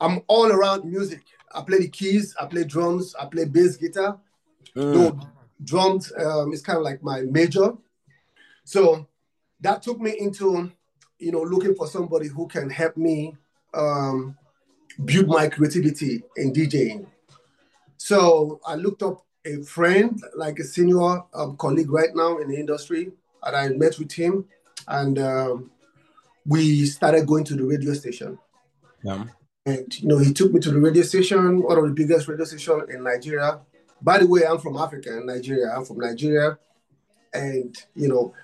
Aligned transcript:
I'm 0.00 0.22
all 0.26 0.50
around 0.50 0.84
music. 0.84 1.22
I 1.54 1.62
play 1.62 1.78
the 1.78 1.88
keys, 1.88 2.34
I 2.40 2.46
play 2.46 2.64
drums, 2.64 3.14
I 3.14 3.26
play 3.26 3.44
bass 3.44 3.76
guitar. 3.76 4.18
Though 4.74 5.20
drums 5.62 6.12
um, 6.18 6.52
is 6.52 6.62
kind 6.62 6.78
of 6.78 6.84
like 6.84 7.02
my 7.02 7.20
major. 7.22 7.74
So 8.64 9.06
that 9.60 9.82
took 9.82 10.00
me 10.00 10.16
into, 10.18 10.72
you 11.18 11.32
know, 11.32 11.42
looking 11.42 11.74
for 11.74 11.86
somebody 11.86 12.28
who 12.28 12.48
can 12.48 12.70
help 12.70 12.96
me 12.96 13.36
um, 13.72 14.36
build 15.04 15.28
my 15.28 15.48
creativity 15.48 16.22
in 16.36 16.52
DJing. 16.52 17.06
So 17.96 18.60
I 18.66 18.74
looked 18.74 19.02
up 19.02 19.24
a 19.44 19.62
friend, 19.62 20.20
like 20.34 20.58
a 20.58 20.64
senior 20.64 21.22
um, 21.34 21.56
colleague 21.56 21.90
right 21.90 22.14
now 22.14 22.38
in 22.38 22.48
the 22.48 22.56
industry, 22.56 23.12
and 23.42 23.56
I 23.56 23.68
met 23.68 23.98
with 23.98 24.12
him, 24.12 24.46
and 24.88 25.18
um, 25.18 25.70
we 26.46 26.86
started 26.86 27.26
going 27.26 27.44
to 27.44 27.54
the 27.54 27.64
radio 27.64 27.94
station. 27.94 28.38
Yeah. 29.02 29.24
And 29.66 30.00
you 30.00 30.08
know, 30.08 30.18
he 30.18 30.32
took 30.32 30.52
me 30.52 30.60
to 30.60 30.70
the 30.70 30.78
radio 30.78 31.02
station, 31.02 31.62
one 31.62 31.78
of 31.78 31.84
the 31.84 31.94
biggest 31.94 32.28
radio 32.28 32.44
station 32.44 32.82
in 32.90 33.02
Nigeria. 33.02 33.60
By 34.02 34.18
the 34.18 34.26
way, 34.26 34.44
I'm 34.46 34.58
from 34.58 34.76
Africa 34.76 35.16
and 35.16 35.26
Nigeria. 35.26 35.74
I'm 35.74 35.84
from 35.84 35.98
Nigeria, 35.98 36.58
and 37.32 37.74
you 37.94 38.08
know, 38.08 38.34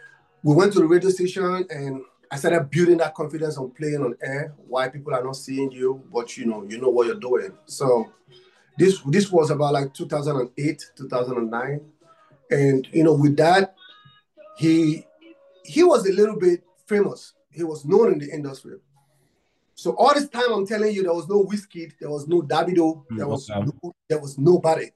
we 0.42 0.54
went 0.54 0.72
to 0.72 0.78
the 0.78 0.86
radio 0.86 1.10
station, 1.10 1.66
and 1.68 2.02
I 2.30 2.36
started 2.36 2.70
building 2.70 2.98
that 2.98 3.14
confidence 3.14 3.58
on 3.58 3.70
playing 3.72 4.02
on 4.02 4.14
air. 4.22 4.54
Why 4.66 4.88
people 4.88 5.14
are 5.14 5.22
not 5.22 5.36
seeing 5.36 5.70
you, 5.70 6.02
but 6.10 6.38
you 6.38 6.46
know, 6.46 6.64
you 6.66 6.80
know 6.80 6.88
what 6.88 7.06
you're 7.06 7.16
doing. 7.16 7.52
So 7.66 8.10
this 8.78 9.00
this 9.06 9.30
was 9.30 9.50
about 9.50 9.74
like 9.74 9.92
2008, 9.92 10.90
2009, 10.96 11.80
and 12.50 12.88
you 12.92 13.04
know, 13.04 13.12
with 13.12 13.36
that, 13.36 13.74
he 14.56 15.06
he 15.64 15.82
was 15.82 16.06
a 16.06 16.12
little 16.12 16.36
bit 16.36 16.62
famous. 16.86 17.34
He 17.50 17.62
was 17.62 17.84
known 17.84 18.14
in 18.14 18.18
the 18.18 18.30
industry. 18.30 18.78
So 19.80 19.92
all 19.96 20.12
this 20.12 20.28
time, 20.28 20.52
I'm 20.52 20.66
telling 20.66 20.94
you, 20.94 21.02
there 21.02 21.14
was 21.14 21.26
no 21.26 21.42
Wizkid, 21.42 21.92
there 21.98 22.10
was 22.10 22.28
no 22.28 22.42
Davido, 22.42 23.02
there 23.16 23.26
was 23.26 23.48
no, 23.48 23.94
there 24.10 24.20
was 24.20 24.36
nobody. 24.36 24.90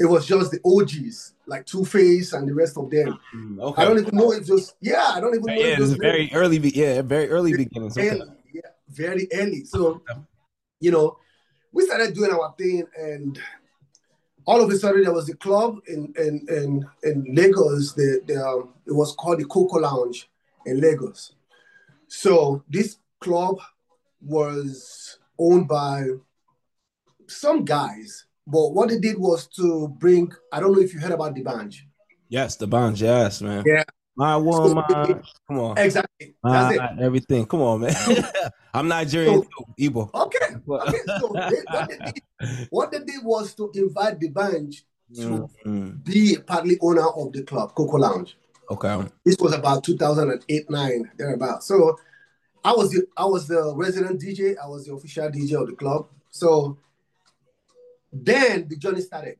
It 0.00 0.06
was 0.06 0.26
just 0.26 0.50
the 0.50 0.58
OGs, 0.64 1.34
like 1.46 1.64
Two 1.66 1.84
Face 1.84 2.32
and 2.32 2.48
the 2.48 2.52
rest 2.52 2.76
of 2.76 2.90
them. 2.90 3.16
Mm, 3.32 3.60
okay. 3.60 3.80
I 3.80 3.84
don't 3.84 4.00
even 4.00 4.16
know 4.16 4.32
if 4.32 4.44
just 4.44 4.74
yeah, 4.80 5.12
I 5.14 5.20
don't 5.20 5.36
even 5.36 5.46
know. 5.46 5.54
yeah, 5.54 5.74
it 5.74 5.78
was 5.78 5.94
very 5.94 6.28
early. 6.34 6.58
Be- 6.58 6.70
yeah, 6.74 7.00
very 7.02 7.30
early 7.30 7.56
beginnings. 7.56 7.96
Okay. 7.96 8.20
yeah, 8.52 8.60
very 8.88 9.28
early. 9.32 9.64
So, 9.64 10.02
you 10.80 10.90
know, 10.90 11.18
we 11.70 11.86
started 11.86 12.12
doing 12.12 12.32
our 12.32 12.52
thing, 12.58 12.88
and 12.98 13.40
all 14.46 14.60
of 14.60 14.68
a 14.68 14.76
sudden 14.76 15.04
there 15.04 15.14
was 15.14 15.28
a 15.28 15.36
club 15.36 15.78
in 15.86 16.12
in 16.18 16.44
in, 16.48 16.88
in 17.04 17.36
Lagos. 17.36 17.94
The, 17.94 18.20
the 18.26 18.44
um, 18.44 18.74
it 18.84 18.96
was 18.96 19.14
called 19.14 19.38
the 19.38 19.44
Coco 19.44 19.78
Lounge 19.78 20.28
in 20.66 20.80
Lagos. 20.80 21.36
So 22.08 22.64
this 22.68 22.96
club 23.20 23.60
was 24.20 25.18
owned 25.38 25.68
by 25.68 26.04
some 27.26 27.64
guys, 27.64 28.26
but 28.46 28.70
what 28.70 28.88
they 28.88 28.98
did 28.98 29.18
was 29.18 29.46
to 29.48 29.88
bring. 29.98 30.32
I 30.52 30.60
don't 30.60 30.72
know 30.72 30.80
if 30.80 30.92
you 30.94 31.00
heard 31.00 31.12
about 31.12 31.34
D'banj. 31.34 31.76
Yes, 32.28 32.56
the 32.56 32.66
bonds. 32.66 33.00
Yes, 33.00 33.40
man. 33.42 33.62
Yeah. 33.66 33.84
My 34.16 34.36
woman. 34.36 34.82
Come 35.46 35.58
on. 35.60 35.78
Exactly. 35.78 36.34
My, 36.42 36.74
That's 36.74 36.92
it. 36.98 37.02
everything. 37.02 37.46
Come 37.46 37.62
on, 37.62 37.80
man. 37.82 37.94
I'm 38.74 38.88
Nigerian 38.88 39.42
So- 39.42 39.64
too. 39.76 39.90
Igbo. 39.90 40.10
Okay. 40.14 40.36
Okay. 40.68 40.98
So 41.20 41.32
they, 41.32 41.62
what, 41.70 41.88
they 41.88 41.98
did, 41.98 42.66
what 42.70 42.90
they 42.92 42.98
did 42.98 43.24
was 43.24 43.54
to 43.54 43.70
invite 43.74 44.18
D'banj 44.18 44.82
to 45.14 45.48
Mm, 45.64 46.04
be 46.04 46.34
a 46.34 46.40
partly 46.40 46.76
owner 46.82 47.06
of 47.08 47.32
the 47.32 47.42
club, 47.42 47.74
Coco 47.74 47.96
Lounge. 47.96 48.36
okay. 48.70 49.00
This 49.24 49.36
was 49.40 49.54
about 49.54 49.82
2008, 49.84 50.68
9, 50.70 51.10
thereabout. 51.16 51.64
So 51.64 51.96
I 52.64 52.72
was 52.72 52.90
the 52.90 53.06
I 53.16 53.24
was 53.24 53.46
the 53.48 53.72
resident 53.76 54.20
DJ, 54.20 54.56
I 54.62 54.66
was 54.66 54.86
the 54.86 54.94
official 54.94 55.28
DJ 55.30 55.60
of 55.60 55.68
the 55.68 55.74
club. 55.74 56.08
So 56.30 56.78
then 58.12 58.68
the 58.68 58.76
journey 58.76 59.00
started. 59.00 59.38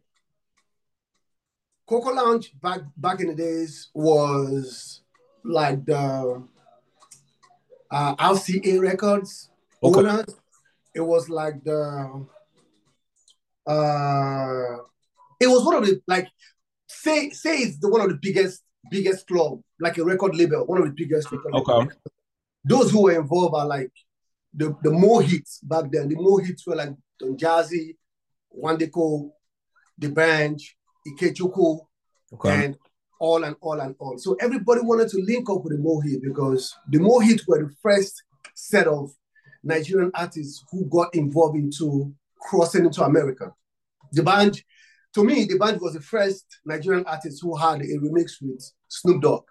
Coco 1.86 2.12
Lounge 2.12 2.52
back 2.60 2.80
back 2.96 3.20
in 3.20 3.28
the 3.28 3.34
days 3.34 3.88
was 3.94 5.00
like 5.44 5.84
the 5.86 6.42
uh, 7.90 8.16
RCA 8.16 8.80
Records 8.80 9.50
Okay. 9.82 10.00
owners. 10.00 10.34
It 10.94 11.00
was 11.00 11.28
like 11.28 11.62
the 11.64 12.26
uh 13.66 14.76
it 15.40 15.46
was 15.46 15.64
one 15.64 15.76
of 15.76 15.86
the 15.86 16.00
like 16.06 16.28
say 16.86 17.30
say 17.30 17.58
it's 17.58 17.78
the 17.78 17.88
one 17.88 18.00
of 18.00 18.08
the 18.08 18.18
biggest 18.20 18.62
biggest 18.90 19.26
club 19.26 19.60
like 19.78 19.98
a 19.98 20.04
record 20.04 20.34
label 20.34 20.64
one 20.66 20.78
of 20.78 20.84
the 20.86 20.94
biggest 20.96 21.30
record 21.30 21.52
Okay. 21.54 21.72
labels. 21.72 21.92
Those 22.64 22.90
who 22.90 23.02
were 23.04 23.18
involved 23.18 23.54
are 23.54 23.66
like 23.66 23.92
the 24.54 24.74
the 24.82 24.90
Mo' 24.90 25.18
Hits 25.20 25.60
back 25.60 25.90
then 25.90 26.08
the 26.08 26.16
Mo' 26.16 26.38
Hits 26.38 26.66
were 26.66 26.76
like 26.76 26.90
Don 27.18 27.36
Jazzy 27.36 27.96
Wande 28.56 28.90
Coal 28.92 29.34
the 29.98 30.08
bench 30.08 30.76
Ikechukwu 31.06 31.80
Okay. 32.32 32.64
and 32.66 32.76
all 33.20 33.42
and 33.44 33.56
all 33.60 33.80
and 33.80 33.94
all. 33.98 34.18
So 34.18 34.34
everybody 34.40 34.80
wanted 34.82 35.08
to 35.10 35.18
link 35.22 35.48
up 35.50 35.64
with 35.64 35.72
the 35.76 35.82
Mohit 35.82 36.22
because 36.22 36.74
the 36.90 36.98
Mohit 36.98 37.40
were 37.48 37.64
the 37.64 37.70
first 37.82 38.22
set 38.54 38.86
of 38.86 39.10
Nigerian 39.64 40.10
artists 40.14 40.62
who 40.70 40.84
got 40.86 41.14
involved 41.14 41.56
into 41.56 42.12
crossing 42.40 42.84
into 42.84 43.02
America. 43.02 43.52
D'banj, 44.14 44.62
to 45.14 45.24
me, 45.24 45.46
D'banj 45.46 45.80
was 45.80 45.94
the 45.94 46.00
first 46.00 46.44
Nigerian 46.64 47.04
artist 47.06 47.40
who 47.42 47.56
had 47.56 47.80
a 47.80 47.98
remix 47.98 48.32
with 48.40 48.70
Snoop 48.88 49.22
Dogg. 49.22 49.44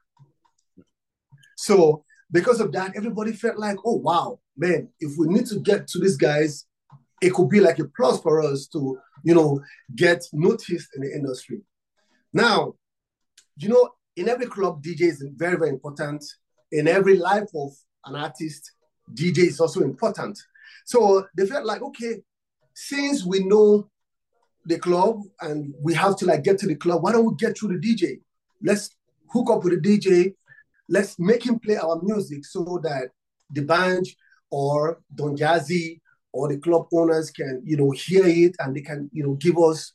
So 1.58 2.06
because 2.32 2.60
of 2.60 2.72
that, 2.74 2.96
everybody 2.96 3.32
felt 3.32 3.58
like, 3.58 3.78
oh 3.86 3.96
wow, 3.96 4.40
man, 4.56 4.90
if 5.00 5.18
we 5.18 5.28
need 5.28 5.46
to 5.48 5.60
get 5.60 5.88
to 5.88 6.00
these 6.00 6.18
guys, 6.18 6.66
it 7.22 7.34
could 7.34 7.50
be 7.50 7.60
like 7.60 7.80
a 7.80 7.86
plus 7.86 8.22
for 8.22 8.42
us 8.42 8.68
to, 8.68 8.98
you 9.24 9.34
know, 9.34 9.62
get 9.96 10.24
noticed 10.34 10.90
in 10.96 11.02
the 11.02 11.12
industry. 11.14 11.62
Now, 12.34 12.74
you 13.58 13.70
know, 13.70 13.90
in 14.16 14.30
every 14.30 14.48
club, 14.48 14.84
DJ 14.84 15.02
is 15.04 15.26
very, 15.36 15.58
very 15.58 15.70
important. 15.70 16.24
In 16.72 16.88
every 16.88 17.18
life 17.18 17.50
of 17.56 17.72
an 18.06 18.16
artist, 18.16 18.72
DJ 19.14 19.40
is 19.40 19.60
also 19.60 19.82
important. 19.82 20.38
So 20.86 21.26
they 21.36 21.46
felt 21.46 21.66
like, 21.66 21.82
okay, 21.82 22.22
since 22.74 23.26
we 23.26 23.44
know 23.44 23.90
the 24.66 24.78
club 24.78 25.22
and 25.42 25.74
we 25.82 25.94
have 25.94 26.18
to 26.18 26.26
like 26.26 26.44
get 26.44 26.60
to 26.60 26.68
the 26.68 26.76
club, 26.76 27.02
why 27.02 27.14
don't 27.14 27.26
we 27.26 27.36
get 27.36 27.58
through 27.58 27.80
the 27.80 27.88
DJ? 27.88 28.20
Let's 28.62 28.96
hook 29.32 29.50
up 29.50 29.64
with 29.64 29.82
the 29.82 29.98
DJ. 29.98 30.36
Let's 30.90 31.20
make 31.20 31.46
him 31.46 31.60
play 31.60 31.78
our 31.78 32.02
music 32.02 32.46
so 32.46 32.80
that 32.84 33.10
D'banj 33.54 34.16
or 34.50 35.02
Don 35.14 35.36
Jazzy 35.36 36.00
or 36.32 36.48
the 36.48 36.58
club 36.58 36.88
owners 36.94 37.32
can, 37.32 37.62
you 37.66 37.78
know, 37.78 37.92
hear 37.92 38.26
it 38.26 38.56
and 38.60 38.76
they 38.76 38.82
can, 38.82 39.10
you 39.12 39.24
know, 39.24 39.34
give 39.34 39.58
us 39.58 39.94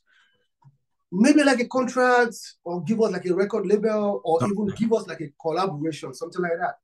maybe 1.11 1.43
like 1.43 1.59
a 1.59 1.67
contract 1.67 2.35
or 2.63 2.83
give 2.83 3.01
us 3.01 3.11
like 3.11 3.25
a 3.25 3.33
record 3.33 3.65
label 3.65 4.21
or 4.23 4.39
even 4.45 4.67
give 4.75 4.91
us 4.93 5.07
like 5.07 5.21
a 5.21 5.31
collaboration, 5.41 6.13
something 6.13 6.41
like 6.41 6.57
that. 6.59 6.75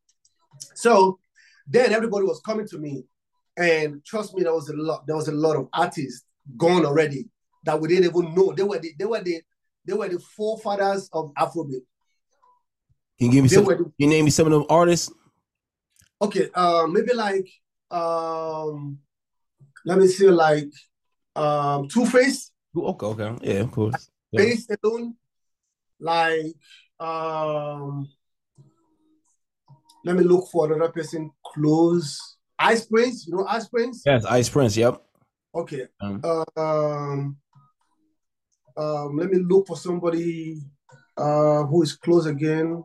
So 0.76 1.20
then 1.68 1.94
everybody 1.94 2.26
was 2.26 2.40
coming 2.42 2.68
to 2.68 2.78
me, 2.78 3.04
and 3.58 4.04
trust 4.06 4.36
me, 4.36 4.44
there 4.44 4.54
was 4.54 4.70
a 4.70 4.76
lot. 4.76 5.06
There 5.06 5.16
was 5.16 5.28
a 5.28 5.34
lot 5.34 5.56
of 5.56 5.68
artists 5.74 6.26
gone 6.58 6.86
already 6.86 7.28
that 7.66 7.80
we 7.80 7.88
didn't 7.88 8.06
even 8.06 8.34
know. 8.34 8.54
They 8.54 8.64
were 8.64 8.80
the 8.80 8.94
they 8.98 9.06
were 9.06 9.22
the 9.22 9.42
they 9.86 9.94
were 9.94 10.08
the 10.10 10.20
forefathers 10.20 11.10
of 11.14 11.32
Afrobeat. 11.36 11.82
Can 13.20 13.28
you 13.28 13.32
give 13.34 13.44
me 13.44 13.50
some? 13.50 13.66
were 13.66 13.92
you 13.98 14.08
name 14.08 14.26
me 14.26 14.32
some 14.32 14.48
of 14.48 14.54
them 14.54 14.66
artists? 14.70 15.12
okay, 16.22 16.50
uh, 16.54 16.88
maybe 16.88 17.14
like 17.14 17.48
um, 17.92 19.00
let 19.86 19.98
me 19.98 20.08
see, 20.08 20.30
like 20.30 20.72
um, 21.36 21.88
Two 21.90 22.06
Face, 22.06 22.52
Okay, 22.76 23.06
okay, 23.06 23.36
yeah, 23.42 23.60
of 23.62 23.72
course. 23.72 24.10
Yeah. 24.32 24.42
Face 24.42 24.68
alone, 24.84 25.16
like 26.00 26.56
um, 27.00 28.08
let 30.06 30.16
me 30.16 30.24
look 30.24 30.50
for 30.52 30.72
another 30.72 30.92
person 30.92 31.32
close. 31.46 32.38
Ice 32.58 32.86
Prince, 32.86 33.28
you 33.28 33.36
know 33.36 33.46
Ice 33.48 33.68
Prince? 33.68 34.04
Yes, 34.06 34.24
Ice 34.26 34.50
Prince. 34.50 34.78
Yep. 34.78 35.02
Okay. 35.56 35.88
Um, 36.02 36.22
Um, 36.56 37.38
um, 38.78 39.18
let 39.18 39.30
me 39.30 39.40
look 39.40 39.68
for 39.68 39.76
somebody 39.76 40.62
uh 41.18 41.64
who 41.64 41.84
is 41.84 41.96
close 41.96 42.26
again. 42.26 42.84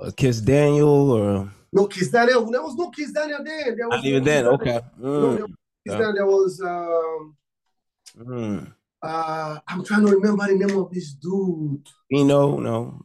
Uh, 0.00 0.10
Kiss 0.16 0.40
Daniel 0.40 1.10
or 1.12 1.50
No, 1.72 1.86
Kiss 1.86 2.10
Daniel. 2.10 2.50
There 2.50 2.62
was 2.62 2.74
no 2.76 2.90
Kiss 2.90 3.12
Daniel 3.12 3.40
then. 3.44 3.76
There 3.76 3.88
was 3.88 3.96
not 3.96 4.04
no 4.04 4.08
even 4.10 4.24
then. 4.24 4.44
Daniel. 4.44 4.54
Okay. 4.54 4.80
No, 4.98 5.08
Mm. 5.08 5.36
there 5.36 5.42
was 5.42 5.50
no 5.50 5.54
Yeah. 5.84 5.98
Then 5.98 6.14
there 6.14 6.26
was 6.26 6.60
um, 6.60 7.36
Mm. 8.18 8.72
uh, 9.02 9.58
I'm 9.68 9.84
trying 9.84 10.06
to 10.06 10.12
remember 10.12 10.46
the 10.46 10.54
name 10.56 10.76
of 10.78 10.90
this 10.92 11.12
dude. 11.12 11.86
You 12.10 12.24
know, 12.24 12.58
no. 12.58 13.00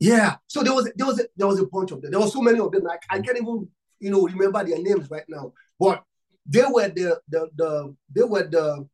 Yeah. 0.00 0.36
So 0.46 0.62
there 0.62 0.74
was 0.74 0.90
there 0.96 1.06
was 1.06 1.20
a, 1.20 1.24
there 1.36 1.46
was 1.46 1.58
a 1.60 1.66
bunch 1.66 1.90
of 1.92 2.00
them. 2.02 2.10
There 2.10 2.20
were 2.20 2.28
so 2.28 2.40
many 2.40 2.58
of 2.60 2.70
them. 2.72 2.82
Like 2.82 3.02
I 3.10 3.20
can't 3.20 3.36
even 3.36 3.68
you 4.00 4.10
know 4.10 4.22
remember 4.26 4.64
their 4.64 4.78
names 4.80 5.10
right 5.10 5.24
now. 5.28 5.52
But 5.78 6.02
they 6.46 6.64
were 6.64 6.88
the 6.88 7.20
the 7.28 7.48
the 7.54 7.94
they 8.14 8.22
were 8.22 8.44
the 8.48 8.86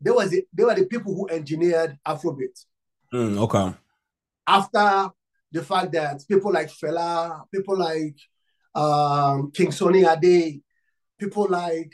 they 0.00 0.10
was 0.10 0.30
the, 0.30 0.44
they 0.52 0.64
were 0.64 0.74
the 0.74 0.86
people 0.86 1.14
who 1.14 1.28
engineered 1.28 1.98
Afrobeat. 2.06 2.64
Mm, 3.12 3.38
okay. 3.38 3.74
After 4.46 5.10
the 5.54 5.62
fact 5.62 5.92
that 5.92 6.20
people 6.28 6.52
like 6.52 6.68
Fela, 6.68 7.44
people 7.54 7.78
like 7.78 8.16
um, 8.74 9.52
King 9.52 9.70
Sunny 9.70 10.04
Ade, 10.04 10.60
people 11.16 11.46
like 11.48 11.92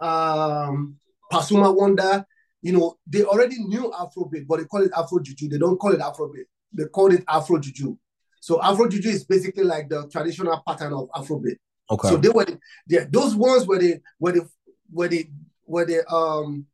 um, 0.00 0.96
Pasuma 1.30 1.76
Wonder, 1.76 2.24
you 2.62 2.72
know, 2.72 2.96
they 3.06 3.22
already 3.22 3.58
knew 3.58 3.92
Afrobeat, 3.92 4.46
but 4.48 4.60
they 4.60 4.64
call 4.64 4.82
it 4.82 4.90
Afro 4.96 5.20
Juju. 5.20 5.50
They 5.50 5.58
don't 5.58 5.76
call 5.76 5.92
it 5.92 6.00
Afrobeat. 6.00 6.46
They 6.72 6.84
call 6.86 7.12
it 7.12 7.22
Afro 7.28 7.58
Juju. 7.58 7.98
So 8.40 8.62
Afro 8.62 8.88
Juju 8.88 9.10
is 9.10 9.24
basically 9.24 9.64
like 9.64 9.90
the 9.90 10.08
traditional 10.08 10.62
pattern 10.66 10.94
of 10.94 11.10
Afrobeat. 11.10 11.56
Okay. 11.90 12.08
So 12.08 12.16
they 12.16 12.30
were 12.30 12.46
they, 12.88 13.04
those 13.10 13.36
ones 13.36 13.66
were 13.66 13.78
the 13.78 14.00
were 14.18 14.32
the 14.32 14.48
were 14.90 15.08
the 15.08 15.28
were 15.66 15.84
the 15.84 16.08
um 16.08 16.66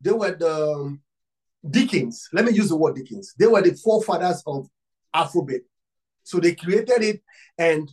they 0.00 0.12
were 0.12 0.34
the 0.34 0.72
um, 0.72 1.02
Dickens. 1.68 2.28
Let 2.32 2.46
me 2.46 2.52
use 2.52 2.70
the 2.70 2.76
word 2.76 2.94
Dickens. 2.94 3.34
They 3.38 3.46
were 3.46 3.60
the 3.60 3.74
forefathers 3.74 4.42
of 4.46 4.66
Afrobeat. 5.14 5.62
So 6.22 6.38
they 6.38 6.54
created 6.54 7.02
it, 7.02 7.22
and 7.56 7.90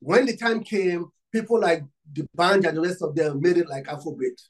when 0.00 0.26
the 0.26 0.36
time 0.36 0.62
came, 0.64 1.10
people 1.32 1.60
like 1.60 1.84
D'banj 2.12 2.66
and 2.66 2.76
the 2.76 2.80
rest 2.80 3.02
of 3.02 3.14
them 3.14 3.40
made 3.40 3.56
it 3.56 3.68
like 3.68 3.84
Afrobeat. 3.84 4.40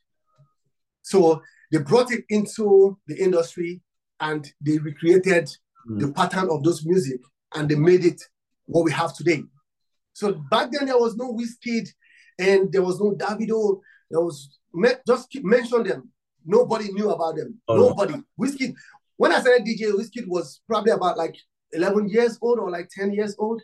So 1.03 1.43
they 1.71 1.79
brought 1.79 2.11
it 2.13 2.25
into 2.29 2.99
the 3.07 3.17
industry 3.17 3.81
and 4.21 4.51
they 4.61 4.79
recreated 4.79 5.49
mm. 5.89 6.01
the 6.01 6.13
pattern 6.13 6.49
of 6.51 6.63
those 6.63 6.85
music 6.85 7.21
and 7.55 7.69
they 7.69 7.75
made 7.75 8.05
it 8.05 8.23
what 8.67 8.85
we 8.85 8.93
have 8.93 9.15
today. 9.15 9.43
So 10.13 10.33
back 10.51 10.71
then 10.71 10.87
there 10.87 10.99
was 10.99 11.17
no 11.17 11.33
Wizkid 11.33 11.89
and 12.39 12.73
there 12.73 12.83
was 12.83 13.01
no 13.01 13.13
Davido. 13.13 13.81
There 14.11 14.21
was 14.21 14.59
just 15.07 15.29
mention 15.43 15.85
them. 15.85 16.11
Nobody 16.45 16.93
knew 16.93 17.11
about 17.11 17.37
them. 17.37 17.61
Oh, 17.69 17.77
no. 17.77 17.89
Nobody. 17.89 18.15
Wizkid. 18.41 18.75
When 19.17 19.33
I 19.33 19.41
started 19.41 19.67
DJ, 19.67 19.93
Wizkid 19.93 20.27
was 20.27 20.61
probably 20.67 20.93
about 20.93 21.17
like 21.17 21.37
11 21.73 22.09
years 22.09 22.39
old 22.41 22.59
or 22.59 22.71
like 22.71 22.89
10 22.91 23.13
years 23.13 23.35
old. 23.39 23.61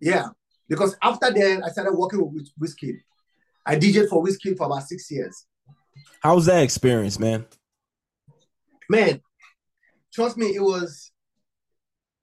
Yeah, 0.00 0.28
because 0.68 0.96
after 1.02 1.32
then 1.32 1.62
I 1.64 1.68
started 1.68 1.92
working 1.94 2.20
with 2.32 2.48
Wizkid. 2.60 2.98
I 3.66 3.76
DJed 3.76 4.08
for 4.08 4.24
Wizkid 4.24 4.56
for 4.56 4.66
about 4.66 4.84
six 4.88 5.10
years. 5.10 5.44
How 6.22 6.34
was 6.36 6.46
that 6.46 6.62
experience, 6.62 7.18
man? 7.18 7.46
Man, 8.88 9.20
trust 10.12 10.36
me, 10.36 10.46
it 10.54 10.62
was 10.62 11.10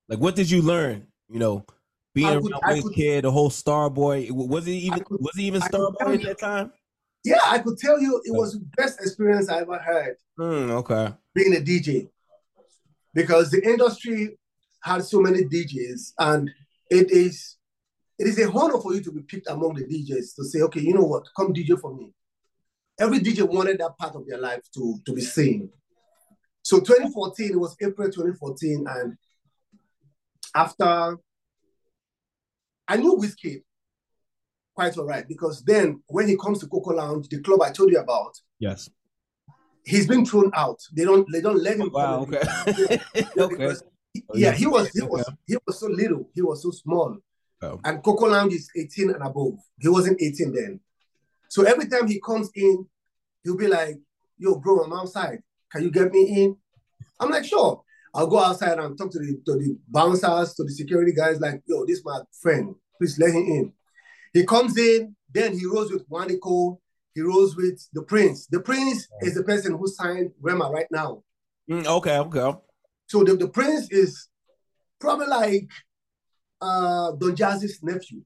Like, 0.08 0.20
what 0.20 0.36
did 0.36 0.50
you 0.50 0.62
learn? 0.62 1.08
You 1.30 1.40
know, 1.40 1.66
being 2.14 2.28
I 2.28 2.34
around 2.34 2.44
could- 2.44 2.54
I 2.64 2.82
could- 2.82 2.94
Kid, 2.94 3.24
the 3.26 3.32
whole 3.32 3.50
Starboy. 3.50 4.30
Was 4.32 4.68
it 4.68 4.72
even 4.72 5.04
could- 5.04 5.20
was 5.20 5.38
it 5.38 5.42
even 5.42 5.62
Starboy 5.62 6.16
at 6.16 6.22
that 6.24 6.40
time? 6.40 6.72
yeah, 7.24 7.40
I 7.44 7.60
could 7.60 7.78
tell 7.78 8.00
you 8.00 8.22
it 8.24 8.32
was 8.32 8.54
the 8.54 8.66
best 8.78 9.00
experience 9.02 9.50
I 9.50 9.62
ever 9.62 9.78
had. 9.80 10.16
Mm, 10.40 10.70
okay. 10.72 11.14
being 11.34 11.56
a 11.56 11.60
DJ 11.60 12.10
because 13.14 13.50
the 13.52 13.62
industry 13.68 14.38
has 14.86 15.10
so 15.10 15.20
many 15.20 15.44
DJs 15.44 16.14
and 16.20 16.52
it 16.92 17.10
is 17.12 17.58
it 18.20 18.28
is 18.28 18.40
a 18.40 18.50
honor 18.52 18.80
for 18.80 18.94
you 18.94 19.02
to 19.02 19.12
be 19.12 19.22
picked 19.24 19.50
among 19.50 19.74
the 19.74 19.84
DJs 19.84 20.36
to 20.36 20.46
say, 20.46 20.62
okay, 20.62 20.80
you 20.80 20.94
know 20.94 21.02
what, 21.04 21.24
come 21.36 21.54
DJ 21.54 21.78
for 21.80 21.94
me. 21.94 22.14
Every 22.98 23.20
DJ 23.20 23.44
wanted 23.44 23.80
that 23.80 23.98
part 23.98 24.16
of 24.16 24.26
their 24.26 24.38
life 24.38 24.62
to, 24.76 24.98
to 25.06 25.12
be 25.14 25.20
seen. 25.22 25.70
So 26.62 26.80
2014, 26.80 27.52
it 27.52 27.60
was 27.60 27.76
April 27.82 28.08
2014, 28.10 28.86
and 28.88 29.18
after 30.56 31.18
I 32.88 32.98
knew 32.98 33.18
Wizkid 33.18 33.64
quite 34.76 34.98
all 34.98 35.06
right 35.06 35.28
because 35.28 35.64
then 35.64 36.02
when 36.08 36.28
he 36.28 36.38
comes 36.38 36.60
to 36.60 36.68
Coco 36.68 36.92
Lounge, 36.92 37.28
the 37.28 37.42
club 37.42 37.62
I 37.64 37.72
told 37.72 37.92
you 37.92 38.00
about, 38.00 38.40
Yes. 38.60 38.90
he's 39.84 40.08
been 40.08 40.26
thrown 40.26 40.52
out. 40.54 40.80
They 40.96 41.04
don't 41.04 41.28
they 41.32 41.42
don't 41.42 41.62
let 41.62 41.78
him. 41.78 41.90
Wow. 41.92 42.26
come. 42.26 42.36
Okay. 42.36 43.00
Yeah, 43.36 43.44
okay. 43.44 43.74
Oh, 44.30 44.38
yeah, 44.38 44.52
he 44.52 44.68
was 44.68 44.90
he 44.90 45.02
was 45.02 45.30
he 45.46 45.58
was 45.66 45.80
so 45.80 45.88
little, 45.88 46.30
he 46.34 46.42
was 46.42 46.62
so 46.64 46.72
small. 46.72 47.18
Oh. 47.62 47.80
And 47.84 48.04
Coco 48.04 48.28
Lounge 48.28 48.54
is 48.54 48.70
18 48.76 49.12
and 49.12 49.24
above. 49.24 49.58
He 49.80 49.88
wasn't 49.88 50.22
18 50.22 50.54
then. 50.54 50.80
So 51.50 51.64
every 51.64 51.88
time 51.88 52.08
he 52.08 52.20
comes 52.20 52.50
in, 52.54 52.86
he'll 53.44 53.58
be 53.58 53.68
like, 53.68 53.98
yo, 54.38 54.56
bro, 54.60 54.84
I'm 54.84 54.94
outside. 54.94 55.40
Can 55.72 55.84
you 55.84 55.92
get 55.92 56.12
me 56.12 56.44
in? 56.44 56.58
I'm 57.20 57.30
like, 57.30 57.46
sure. 57.46 57.82
I'll 58.14 58.28
go 58.28 58.40
outside 58.40 58.78
and 58.80 58.98
talk 58.98 59.12
to 59.12 59.20
the 59.20 59.40
to 59.46 59.58
the 59.58 59.78
bouncers, 59.88 60.54
to 60.56 60.64
the 60.64 60.72
security 60.72 61.14
guys, 61.14 61.40
like, 61.40 61.62
yo, 61.66 61.86
this 61.86 62.00
is 62.00 62.06
my 62.06 62.20
friend. 62.42 62.76
Please 62.98 63.20
let 63.20 63.32
him 63.32 63.44
in. 63.44 63.74
He 64.34 64.46
comes 64.46 64.78
in, 64.78 65.16
then 65.34 65.58
he 65.58 65.66
rolls 65.66 65.92
with 65.92 66.10
Wande 66.10 66.40
Coal, 66.42 66.82
he 67.14 67.22
rolls 67.22 67.56
with 67.56 67.82
D'Prince. 67.94 68.48
The 68.48 68.60
prince 68.60 69.08
is 69.22 69.36
the 69.36 69.44
person 69.44 69.78
who 69.78 69.88
signed 69.88 70.32
Rema 70.42 70.70
right 70.70 70.88
now. 70.92 71.24
Mm, 71.70 71.86
okay. 71.86 72.18
Okay. 72.20 72.60
So 73.08 73.24
the, 73.24 73.38
D'Prince 73.38 73.92
is 73.92 74.28
probably 75.00 75.28
like 75.28 75.70
uh 76.62 77.12
Don 77.14 77.36
Jazzy's 77.36 77.82
nephew. 77.84 78.22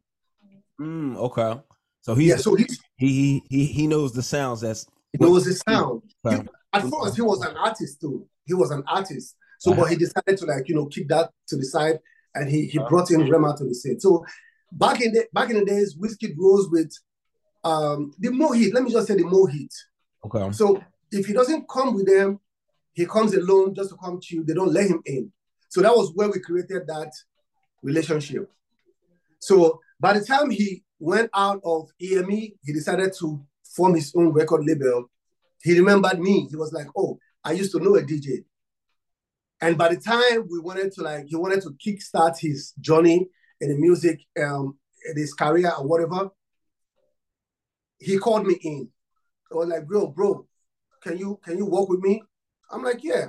Mm, 0.79 1.17
okay. 1.17 1.61
So 2.01 2.15
he's 2.15 2.29
Yeah, 2.29 2.37
so 2.37 2.55
he, 2.55 2.67
he 2.95 3.43
he 3.49 3.65
he 3.65 3.87
knows 3.87 4.13
the 4.13 4.23
sounds. 4.23 4.61
That's 4.61 4.85
he 5.11 5.23
knows 5.23 5.45
the 5.45 5.53
sound. 5.53 6.01
He- 6.29 6.47
at 6.71 6.83
first, 6.83 7.15
he 7.15 7.23
was 7.23 7.41
an 7.41 7.57
artist 7.57 7.99
too. 7.99 8.27
He 8.45 8.53
was 8.53 8.69
an 8.69 8.83
artist. 8.87 9.35
So, 9.57 9.73
but 9.73 9.89
he 9.89 9.95
decided 9.95 10.37
to 10.37 10.45
like 10.45 10.69
you 10.69 10.75
know 10.75 10.85
keep 10.85 11.07
that 11.09 11.31
to 11.47 11.57
the 11.57 11.65
side, 11.65 11.99
and 12.35 12.49
he 12.49 12.67
he 12.67 12.77
brought 12.77 13.09
in 13.11 13.27
Rema 13.27 13.57
to 13.57 13.65
the 13.65 13.73
scene. 13.73 13.99
So 13.99 14.23
back 14.71 15.01
in 15.01 15.11
the 15.11 15.25
back 15.33 15.49
in 15.49 15.57
the 15.57 15.65
days, 15.65 15.97
Wizkid 15.97 16.35
rose 16.37 16.69
with 16.69 16.91
um 17.63 18.13
the 18.19 18.31
heat. 18.55 18.73
Let 18.73 18.83
me 18.83 18.91
just 18.91 19.07
say 19.07 19.15
the 19.15 19.23
more 19.25 19.49
heat. 19.49 19.73
okay. 20.25 20.51
So 20.51 20.81
if 21.11 21.25
he 21.25 21.33
doesn't 21.33 21.67
come 21.67 21.95
with 21.95 22.05
them, 22.05 22.39
he 22.99 23.05
comes 23.05 23.33
alone 23.33 23.73
just 23.73 23.91
to 23.91 23.95
come 23.95 24.19
to 24.21 24.35
you. 24.35 24.43
They 24.43 24.53
don't 24.53 24.73
let 24.73 24.89
him 24.89 25.01
in. 25.05 25.31
So 25.69 25.79
that 25.81 25.95
was 25.95 26.11
where 26.15 26.27
we 26.27 26.41
created 26.41 26.85
that 26.87 27.09
relationship. 27.81 28.51
So 29.39 29.79
by 30.01 30.19
the 30.19 30.25
time 30.25 30.49
he 30.49 30.83
went 30.99 31.29
out 31.33 31.61
of 31.63 31.89
EME, 32.01 32.29
he 32.61 32.73
decided 32.73 33.13
to 33.19 33.41
form 33.63 33.95
his 33.95 34.11
own 34.17 34.33
record 34.33 34.65
label. 34.65 35.09
He 35.63 35.79
remembered 35.79 36.19
me. 36.19 36.47
He 36.49 36.57
was 36.57 36.73
like, 36.73 36.87
"Oh, 36.93 37.17
I 37.41 37.53
used 37.53 37.71
to 37.71 37.79
know 37.79 37.95
a 37.95 38.01
DJ." 38.01 38.43
And 39.61 39.77
by 39.77 39.95
the 39.95 40.01
time 40.01 40.49
we 40.51 40.59
wanted 40.59 40.91
to 40.95 41.01
like, 41.01 41.27
he 41.27 41.37
wanted 41.37 41.61
to 41.61 41.77
kickstart 41.81 42.37
his 42.37 42.73
journey 42.81 43.29
in 43.61 43.69
the 43.69 43.77
music, 43.77 44.19
um, 44.43 44.77
in 45.09 45.15
his 45.15 45.33
career 45.33 45.71
or 45.77 45.87
whatever. 45.87 46.31
He 47.97 48.17
called 48.17 48.45
me 48.45 48.55
in. 48.55 48.89
I 49.53 49.55
was 49.55 49.69
like, 49.69 49.87
"Bro, 49.87 50.07
bro, 50.07 50.45
can 51.01 51.17
you 51.17 51.39
can 51.41 51.57
you 51.57 51.65
work 51.65 51.87
with 51.87 52.01
me?" 52.01 52.23
I'm 52.71 52.83
like, 52.83 53.03
"Yeah." 53.03 53.27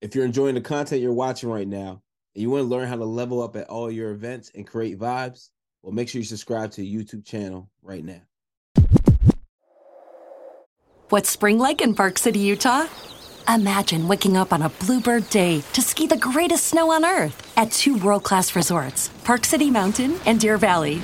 If 0.00 0.14
you're 0.14 0.24
enjoying 0.24 0.54
the 0.54 0.60
content 0.60 1.02
you're 1.02 1.12
watching 1.12 1.50
right 1.50 1.68
now, 1.68 2.02
and 2.34 2.42
you 2.42 2.50
want 2.50 2.62
to 2.62 2.68
learn 2.68 2.88
how 2.88 2.96
to 2.96 3.04
level 3.04 3.42
up 3.42 3.56
at 3.56 3.68
all 3.68 3.90
your 3.90 4.12
events 4.12 4.50
and 4.54 4.66
create 4.66 4.98
vibes, 4.98 5.50
well, 5.82 5.92
make 5.92 6.08
sure 6.08 6.20
you 6.20 6.24
subscribe 6.24 6.70
to 6.72 6.80
the 6.80 6.94
YouTube 6.94 7.24
channel 7.24 7.68
right 7.82 8.04
now. 8.04 8.22
What's 11.10 11.28
spring 11.28 11.58
like 11.58 11.80
in 11.80 11.94
Park 11.94 12.18
City, 12.18 12.38
Utah? 12.38 12.86
Imagine 13.48 14.06
waking 14.06 14.36
up 14.36 14.52
on 14.52 14.62
a 14.62 14.68
bluebird 14.68 15.28
day 15.28 15.60
to 15.72 15.82
ski 15.82 16.06
the 16.06 16.16
greatest 16.16 16.68
snow 16.68 16.92
on 16.92 17.04
earth 17.04 17.52
at 17.56 17.72
two 17.72 17.96
world 17.98 18.22
class 18.22 18.54
resorts, 18.54 19.08
Park 19.24 19.44
City 19.44 19.70
Mountain 19.70 20.20
and 20.24 20.38
Deer 20.38 20.56
Valley. 20.56 21.02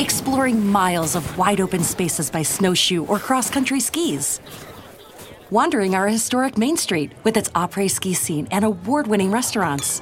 Exploring 0.00 0.66
miles 0.66 1.14
of 1.14 1.38
wide 1.38 1.60
open 1.60 1.84
spaces 1.84 2.28
by 2.28 2.42
snowshoe 2.42 3.06
or 3.06 3.20
cross 3.20 3.48
country 3.48 3.78
skis. 3.78 4.40
Wandering 5.52 5.94
our 5.94 6.08
historic 6.08 6.56
Main 6.56 6.78
Street 6.78 7.12
with 7.24 7.36
its 7.36 7.50
après 7.50 7.90
ski 7.90 8.14
scene 8.14 8.48
and 8.50 8.64
award 8.64 9.06
winning 9.06 9.30
restaurants. 9.30 10.00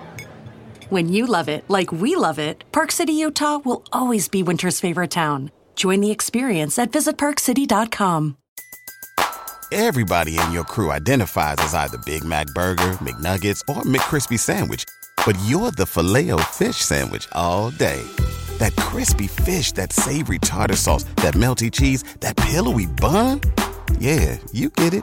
When 0.91 1.09
you 1.09 1.27
love 1.27 1.49
it 1.49 1.65
like 1.67 1.91
we 1.91 2.15
love 2.15 2.39
it, 2.39 2.63
Park 2.71 2.93
City, 2.93 3.15
Utah 3.15 3.59
will 3.65 3.83
always 3.93 4.29
be 4.29 4.45
winter's 4.45 4.79
favorite 4.79 5.11
town. 5.11 5.51
Join 5.75 6.03
the 6.03 6.13
experience 6.13 6.79
at 6.79 6.93
visitparkcity.com. 6.93 8.37
Everybody 9.73 10.39
in 10.39 10.53
your 10.53 10.63
crew 10.63 10.93
identifies 10.93 11.57
as 11.59 11.75
either 11.75 11.99
Big 12.07 12.23
Mac 12.23 12.47
Burger, 12.55 12.97
McNuggets, 13.03 13.61
or 13.69 13.83
McCrispy 13.83 14.39
Sandwich. 14.39 14.85
But 15.27 15.37
you're 15.47 15.73
the 15.73 15.85
filet 15.85 16.31
fish 16.53 16.77
Sandwich 16.77 17.27
all 17.33 17.71
day. 17.71 18.01
That 18.59 18.77
crispy 18.77 19.27
fish, 19.27 19.73
that 19.73 19.93
savory 19.93 20.39
tartar 20.39 20.77
sauce, 20.77 21.03
that 21.17 21.35
melty 21.35 21.73
cheese, 21.73 22.05
that 22.21 22.37
pillowy 22.37 22.87
bun. 22.87 23.41
Yeah, 23.99 24.39
you 24.53 24.71
get 24.71 24.95
it. 24.95 25.03